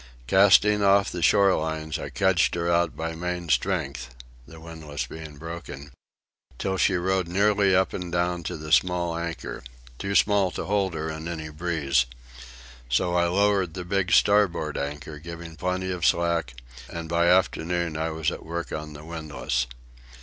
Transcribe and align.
Casting 0.25 0.81
off 0.83 1.11
the 1.11 1.21
shore 1.21 1.53
lines, 1.55 1.99
I 1.99 2.09
kedged 2.09 2.55
her 2.55 2.67
out 2.71 2.97
by 2.97 3.13
main 3.13 3.49
strength 3.49 4.09
(the 4.47 4.59
windlass 4.59 5.05
being 5.05 5.37
broken), 5.37 5.91
till 6.57 6.77
she 6.77 6.95
rode 6.95 7.27
nearly 7.27 7.75
up 7.75 7.93
and 7.93 8.11
down 8.11 8.41
to 8.45 8.57
the 8.57 8.71
small 8.71 9.15
anchor—too 9.15 10.15
small 10.15 10.49
to 10.53 10.65
hold 10.65 10.95
her 10.95 11.11
in 11.11 11.27
any 11.27 11.49
breeze. 11.49 12.07
So 12.89 13.13
I 13.13 13.27
lowered 13.27 13.75
the 13.75 13.85
big 13.85 14.11
starboard 14.11 14.75
anchor, 14.75 15.19
giving 15.19 15.55
plenty 15.55 15.91
of 15.91 16.03
slack; 16.03 16.55
and 16.89 17.07
by 17.07 17.27
afternoon 17.27 17.95
I 17.95 18.09
was 18.09 18.31
at 18.31 18.43
work 18.43 18.71
on 18.71 18.93
the 18.93 19.05
windlass. 19.05 19.67